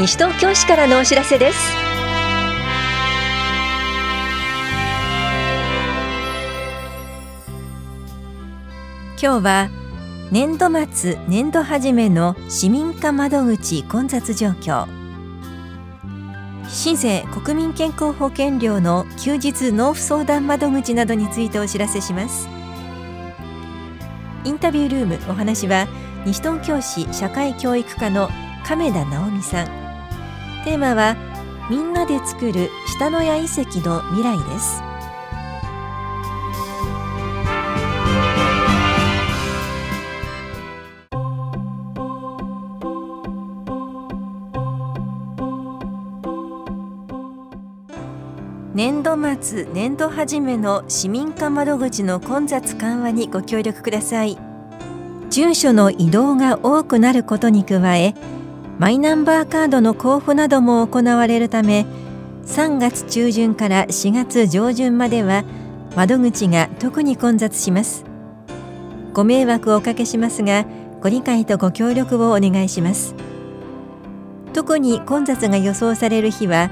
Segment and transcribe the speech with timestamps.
[0.00, 1.58] 西東京市からのお知らせです。
[9.22, 9.68] 今日は
[10.32, 14.88] 年度末年度初めの市民課窓口混雑状況。
[16.66, 22.48] 市税国民健康保険料の休日納付相談窓口などについてお知らせします。
[24.44, 25.86] インタビュールームお話は
[26.24, 28.30] 西東京市社会教育課の
[28.64, 29.89] 亀田直美さん。
[30.64, 31.16] テーマは
[31.70, 34.82] みんなで作る下野谷遺跡の未来です。
[48.74, 54.38] 年度末年度初めの市民課窓口の混雑緩和にご協力ください。
[55.30, 58.14] 住所の移動が多くなることに加え
[58.80, 61.84] マイナンバーカードの交付なども行われるため
[62.46, 65.44] 3月中旬から4月上旬までは
[65.96, 68.06] 窓口が特に混雑します。
[69.12, 70.64] ご迷惑をおかけしますが
[71.02, 73.14] ご理解とご協力をお願いします。
[74.54, 76.70] 特に混雑が予想される日は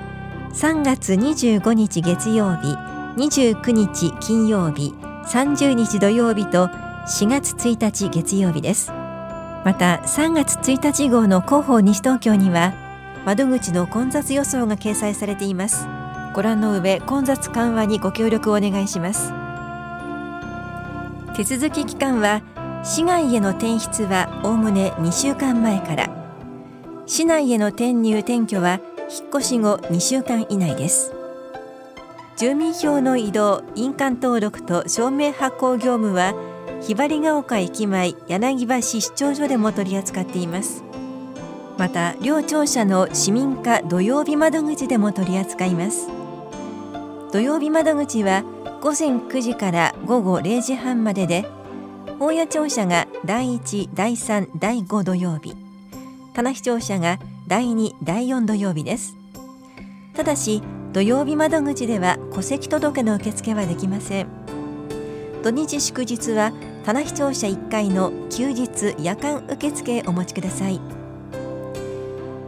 [0.54, 2.74] 3月25日月曜日
[3.18, 4.94] 29日金曜日
[5.26, 8.97] 30日土曜日と4月1日月曜日です。
[9.64, 12.72] また3月1日号の広報西東京には
[13.26, 15.86] 窓口の混雑予想が掲載されています。
[16.34, 19.32] ご覧の上混雑緩和にご協力をお願いします。
[21.34, 22.42] 手続き期間は
[22.84, 26.10] 市外への転出はおおむね2週間前から。
[27.06, 31.12] 市内への転入転居は引っ越し後2週間以内です。
[32.36, 36.34] 住民票の移動印鑑登録と証明発行業務は
[36.80, 40.84] ひばりが丘駅前柳橋市長所でも取り扱っています。
[41.76, 46.08] また両庁舎の市民課土曜日窓口でも取り扱います。
[47.32, 48.42] 土曜日窓口は
[48.80, 51.46] 午前9時から午後0時半までで
[52.18, 55.54] 大谷庁舎が第1、第3、第5土曜日。
[56.34, 59.16] 棚視庁舎が第2、第4土曜日です。
[60.14, 64.26] ただし土曜日窓口では戸籍届の受付はできません。
[65.42, 66.52] 土日祝日は
[66.84, 70.80] 棚視聴者1階の休日夜間受付へお持ちください。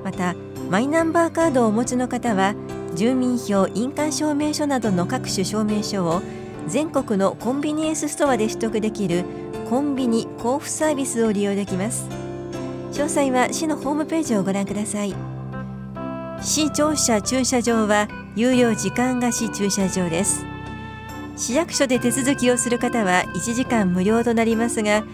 [0.02, 0.34] また
[0.70, 2.54] マイナンバーカードをお持ちの方は
[2.94, 6.22] 住民票印鑑証明書などの各種証明書を
[6.66, 9.24] 全国のコンビニエンスストアで取得できる
[9.68, 12.08] コンビニ交付サービスを利用できます。
[12.92, 15.14] 詳細は市のホームページをご覧ください。
[16.42, 20.44] 市庁舎駐車場は有料時間貸し駐車場です。
[21.40, 25.04] 市役所で手続きをする方は1時間無料となりますが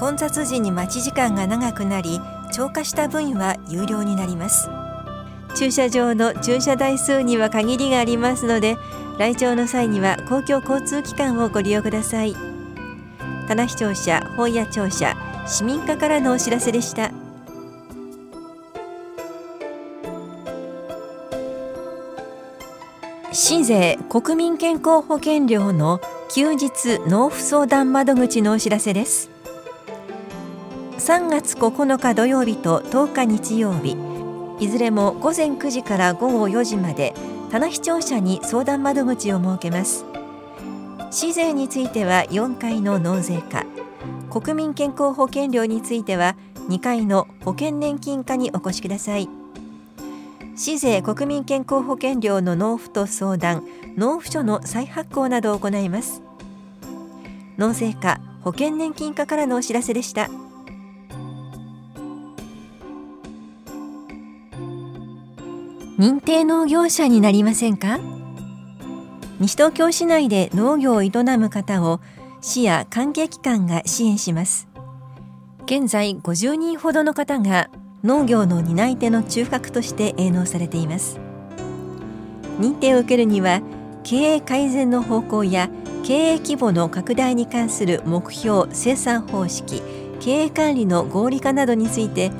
[0.00, 2.20] 混雑時に待ち時間が長くなり
[2.52, 4.68] 超過した分は有料になります。
[5.54, 8.76] 駐車場の駐車台数には限りがありますので
[9.18, 12.34] 来庁の際には公共交通機関をご利用ください。
[13.46, 15.16] 棚視聴者本屋庁舎
[15.46, 17.12] 市民課からのお知らせでした。
[23.36, 26.00] 市税国民健康保険料の
[26.32, 29.28] 休日納付相談窓口のお知らせです。
[30.98, 33.96] 3月9日土曜日と10日日曜日。
[34.60, 37.12] いずれも午前9時から午後4時まで
[37.50, 40.04] 棚視聴者に相談窓口を設けます。
[41.10, 43.66] 市税については4階の納税課。
[44.30, 46.36] 国民健康保険料については
[46.68, 49.28] 2階の保険年金課にお越しください。
[50.56, 53.64] 市税国民健康保険料の納付と相談
[53.96, 56.22] 納付書の再発行などを行います。
[57.56, 60.28] 納税課保険年金課からのお知らせでした。
[65.98, 67.98] 認定農業者になりませんか？
[69.40, 72.00] 西東京市内で農業を営む方を
[72.40, 74.68] 市や関係機関が支援します。
[75.64, 77.70] 現在50人ほどの方が
[78.04, 81.18] 農業の担い手の中核として営農されています。
[82.60, 83.62] 認定を受けるには
[84.02, 85.70] 経営改善の方向や
[86.04, 89.82] 経営規模の拡大に関する目標生産方式
[90.20, 92.30] 経営管理の合理化などについて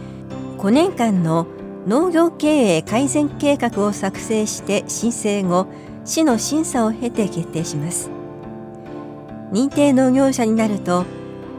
[0.58, 1.46] 5年間の
[1.87, 5.67] 農業経営改善計画を作成して申請後
[6.05, 8.10] 市の審査を経て決定します。
[9.50, 11.06] 認定農業者になると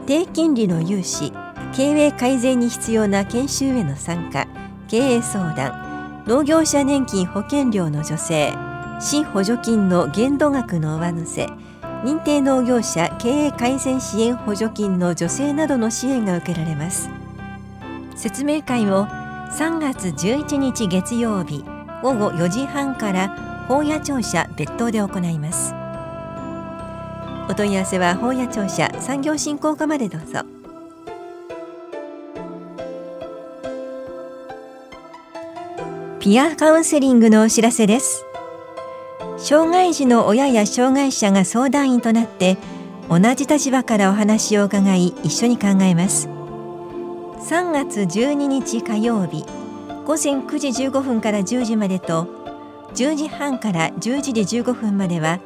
[0.06, 1.32] 低金利の融資
[1.76, 4.48] 経営改善に必要な研修への参加
[4.88, 8.54] 経営相談農業者年金保険料の助成
[8.98, 11.44] 市補助金の限度額の上乗せ
[12.02, 17.10] 認定農業者経営改善支援補助金の助成などの支援が受けられます。
[18.14, 21.62] 説明会を3月11日月曜日
[22.02, 25.74] 午後4時半から法屋庁舎別当で行います。
[27.50, 30.55] お問い合わせは法屋庁舎産業振興課までどうぞ。
[36.26, 38.26] ピアカウンセリングのお知らせです。
[39.38, 42.58] 障害児の親や障害者が相談員となって
[43.08, 46.26] 同じ立場からお話を伺い一緒に考えます。
[46.26, 49.44] 3月12日火曜日
[50.04, 52.26] 午前9時15分から10時までと
[52.96, 55.38] 10時半から11時15分までは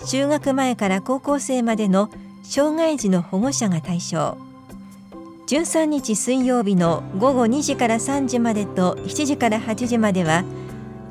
[0.00, 2.10] 就学前から高校生までの
[2.42, 4.43] 障害児の保護者が対象。
[5.46, 10.42] 13日水曜日の午後2時から3時までと7時から8時までは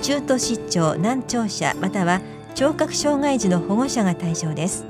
[0.01, 2.19] 中途失調難聴者または
[2.55, 4.85] 聴覚障害児の保護者が対象です。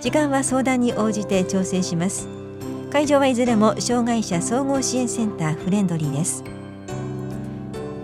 [0.00, 2.28] 時間は相談に応じて調整します。
[2.92, 6.44] 会場はいずれも障害者総合支援センターフレンドリーです。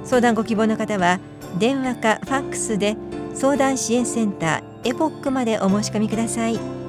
[0.04, 1.20] 相談ご希望の方は
[1.58, 2.96] 電話かファックスで
[3.34, 6.83] 相談支援センターエポックまでお申し込みください。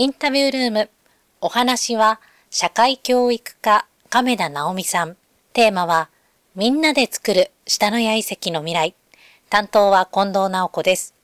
[0.00, 0.90] インタビュールーム。
[1.40, 5.16] お話は社会教育課亀田直美さん。
[5.52, 6.08] テーマは
[6.54, 8.94] みんなで作る下の谷遺跡の未来。
[9.50, 11.16] 担当は近藤直子です。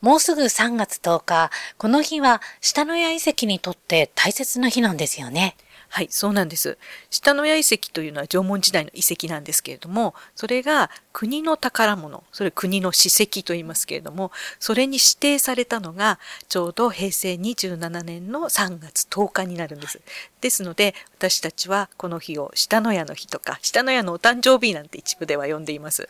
[0.00, 5.54] もうすぐ3月10日、この日は下野谷遺跡にとって大切な日なんですよね。
[5.92, 6.78] はい、そうなんです。
[7.10, 20.00] 下野谷遺跡というのは縄文時代の遺跡なんですけれども、それが国の宝物、それ国の史跡と言いますけれども、それに指定されたのがちょうど平成27年の3月10日になるんです。
[20.40, 26.08] ですので、私たちはこの日を下野谷の日とか、下野谷のお誕生日なんて一部では呼んでいます。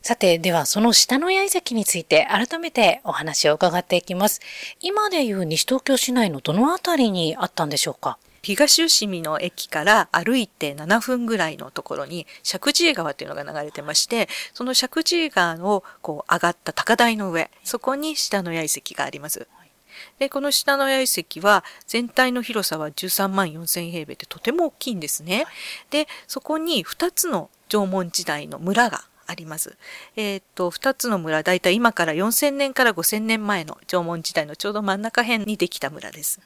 [0.00, 4.40] さて、ではその下の谷遺跡について改めてお話を伺っていきます。
[4.80, 8.16] 今でいう西東京市内のどのあたりにあったんでしょうか？
[8.54, 19.46] 東伏見の駅から歩いて7分ぐらいのところに石神井川というのが流れてましてその石神井川のこう上がった高台の上そこに下の谷遺跡があります。
[20.18, 25.44] でこの下の谷遺跡は全体の広さは13万4千平米でとても大きいんですね。
[25.90, 29.76] でそこに2つの縄文時代の村があります。
[30.16, 36.40] えっ、と、二つの村、だいたい今から4000年から5000年前の縄文時代のちょうど真ん中辺にできた村です。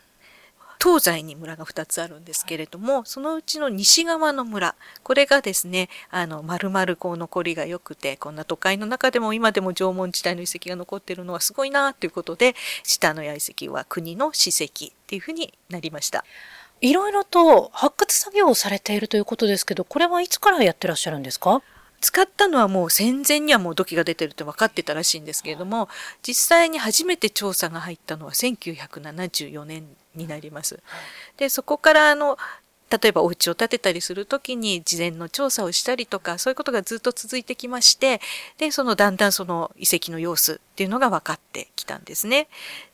[0.82, 4.75] 東西に村が2つあるんですけれども、そのうちの西側の村、
[5.05, 16.25] これがですね、あの、丸々こう残りが良くて、こんな都会の中でも今でも縄文時代の遺跡が残ってるのはすごいなということで、下の谷遺跡は国の史跡っていうふうになりました。
[16.81, 21.62] いろいろと発掘作業をされているということですけど、これはいつからやってらっしゃるんですか？
[22.03, 25.89] 使ったのはもう戦前にはもう土器が出てるって分かってたらしいんですけれども
[26.27, 30.81] 実際に初めて調査が入ったのは1974年になります。
[31.37, 32.37] でそこからあの
[33.00, 38.21] 例えばお家を建てたりする時に事前の調査をしたりとかそういうことがずっと続いてきまして
[38.59, 42.49] でそのだんだんその遺跡の様子っていうのが分かってきたんですね。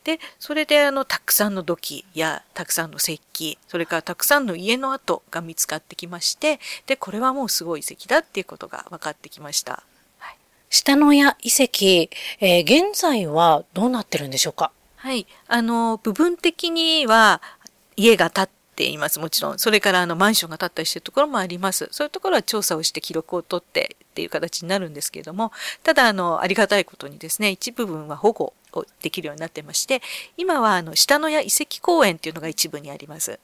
[0.04, 9.82] でそれであのたくさんの土器やたくさんの石器それからたくさんの家の跡が見つかってきましてでこれはもうすごい遺跡だっていうことが分かってきました。
[10.18, 10.36] はい、
[10.70, 12.10] 下野谷遺跡、
[12.40, 14.70] えー、現在はどうなってるんでしょうか？
[15.00, 15.26] はい。
[15.46, 17.40] あの、部分的には
[17.94, 19.18] 家が建っっています。
[19.18, 19.58] もちろん。
[19.58, 21.88] それからあのマンションが建ったりしてるところもあります。
[21.90, 25.50] そういうところは調査をして記録を取ってっていう形になるんですけれども、
[25.82, 30.00] ただあの、ありがたいことにですね、一部分は保護をできるようになってまして、
[30.36, 33.40] 今はあの、下野谷遺跡公園っていうのが一部にあります。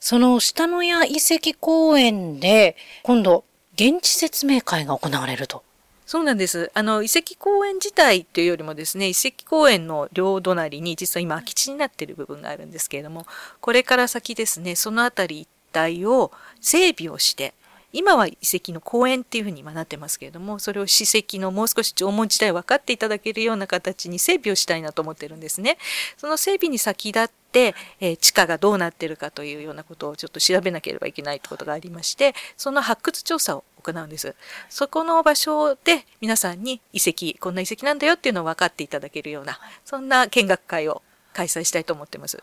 [0.00, 5.62] その下野谷遺跡公園で、今度、現地説明会が行われると。
[6.10, 6.72] そうなんです。
[6.74, 13.26] あの、遺跡公園自体というよりもですね、遺跡公園の両隣に実は今空き地になっている部分があるんですけれども、
[13.60, 17.54] これから先ですね、その辺り一帯を整備をして、
[17.92, 25.78] 今は遺跡の公園っていうふうに今なってますけれども、それを史跡のもう少し縄文時代分かっていただけるような形に整備をしたいなと思ってるんですね。
[26.16, 34.34] その整備に先立って、えー、地下がどうなってるかというようなことをちょっと調べなければいけないということがありまして、その発掘調査を行うんです。
[34.68, 42.42] そこの場所で皆さんに遺跡、こんな遺跡なんだよっていうのを分かっていただけるような、そんな見学会を開催したいと思ってます。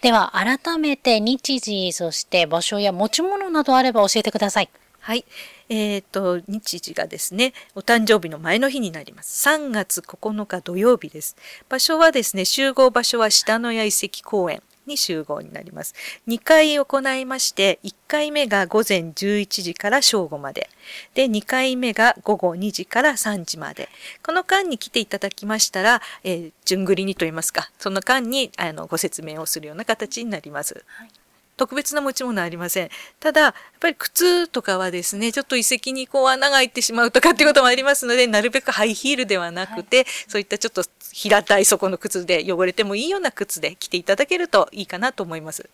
[0.00, 4.70] では改めて日時、そして場所や持ち物などあれば教えてください。
[5.00, 5.24] はい。
[5.68, 9.48] えっ、ー、と、日時がですね、お誕生日の前の日になります。
[9.48, 11.36] 3月9日土曜日です。
[11.68, 14.62] 場所はですね、集合場所は下野谷遺跡公園。
[14.88, 15.94] に集合になります。
[16.26, 20.68] 2回行いまして、1回目が午前11時から正午まで。
[21.14, 23.88] で、2回目が午後2時から3時まで。
[24.24, 30.84] この間に来ていただきましたら、えー、順繰りにといいますか、その間にあのご説明をするような形になります。
[30.86, 31.10] はい
[31.58, 32.90] 特別な持ち物はありません。
[33.20, 45.68] ただ、やっぱり靴とかはですね、ちょっと遺跡にこう穴が開いてしまうとかっていうこともありますので、なるべくハイヒールではなくて、はい、そういったちょっと平たい底の靴で汚れてもいいような靴で着ていただけるといいかなと思います。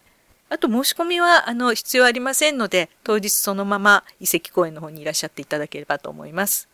[0.50, 6.69] あと申し込みはあの必要ありませんので、当日そのまま遺跡公園の方にいらっしゃっていただければと思います。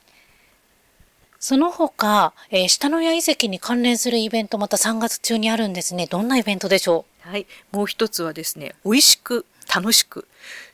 [1.41, 6.07] その他、えー、下野谷遺跡に関連するイベントまた3月中にあるんですね。
[6.07, 7.29] どんなイベントでしょう？
[7.29, 7.47] はい。
[7.73, 10.29] もう一つはですね、美味しく楽しく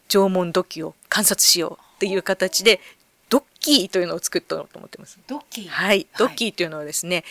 [0.09, 2.81] 縄文土器を観察しようっていう形で、
[3.29, 5.21] ドッキーというのを作ったと思ってます。
[5.29, 5.69] ドッキー？
[5.69, 6.09] はい。
[6.19, 7.23] ドッキーというのはですね、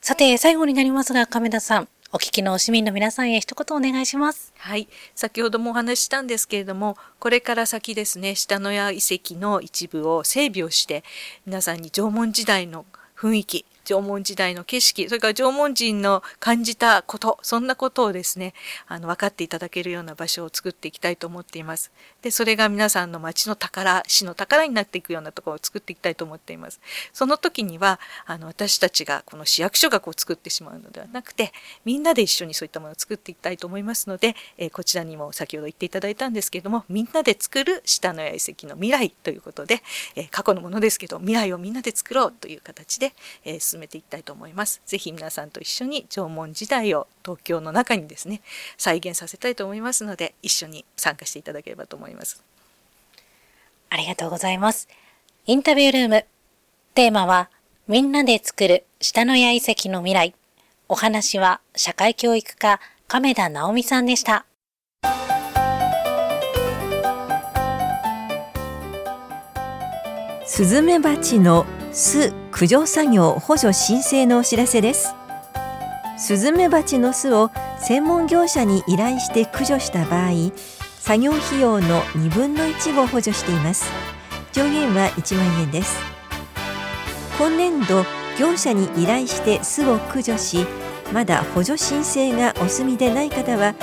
[0.00, 4.52] さて、最後になりますが、亀田さん、お聞きの市民の皆さんへ一言お願いします。
[4.56, 4.88] はい。
[5.14, 11.02] 先ほどもお話ししたんですけれども、これから先ですね、下野谷遺跡の一部を整備をして、
[11.44, 12.86] 皆さんに縄文時代の
[13.16, 18.52] 雰囲気、縄文時代の景色、それから縄文人の感じたこと、そんなことをですね、
[18.88, 21.92] あの、分かっていただけるような場所を作っていきたいと思っています。
[22.20, 26.80] で、それが皆さんの町の宝、市の宝になっていくようなところを作っていきたいと思っています。
[27.12, 31.52] その時には、あの、私たちがこの市役所がこう作ってしまうのではなくて、
[31.84, 39.82] みんなで一緒にそういったものを作っていきたいと思いますので、えー、こちらにも先ほど言っていただいたんですけれども、みんなで作る下の谷遺跡の未来ということで、
[40.16, 43.12] えー、過去のものですけど、未来をみんなで作ろうという形で、
[43.44, 44.80] えー、進めていきたいと思います。
[44.86, 48.42] ぜひ皆さんと一緒に縄文時代を東京の中にですね、
[48.76, 52.42] 再現させたいと思いますので、一緒に参加していただければと思います。
[53.90, 54.88] ありがとうございます。
[55.46, 56.26] インタビュールーム。
[56.94, 57.50] テーマは、
[57.88, 60.34] みんなで作る下野谷遺跡の未来。
[60.88, 64.46] お話は社会教育課亀田直美さんでした。
[70.44, 71.66] スズメバチの
[71.98, 75.14] 巣駆除作業補助申請のお知らせです。
[76.18, 77.50] スズメバチの巣を
[77.80, 80.52] 専門業者に依頼して駆除した場合
[81.00, 83.90] 作業費用の2分の1を補助しています。
[84.52, 85.96] 上限は1万円です。
[87.38, 88.04] 今年度
[88.38, 90.66] 業者に依頼して巣を駆除し
[91.14, 93.74] まだ補助申請がお済みでない方は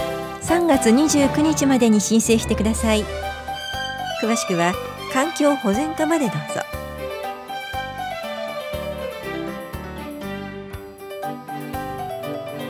[0.42, 3.04] 3月29日までに申請してください。
[4.22, 4.76] 詳しくは
[5.12, 6.83] 環境保全課までどうぞ。